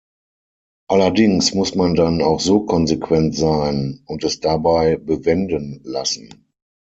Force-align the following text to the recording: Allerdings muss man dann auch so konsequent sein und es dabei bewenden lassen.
Allerdings 0.89 1.53
muss 1.53 1.75
man 1.75 1.93
dann 1.93 2.23
auch 2.23 2.39
so 2.39 2.61
konsequent 2.65 3.35
sein 3.35 4.01
und 4.07 4.23
es 4.23 4.39
dabei 4.39 4.95
bewenden 4.97 5.79
lassen. 5.83 6.47